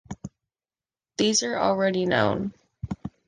[1.17, 2.55] These are already known.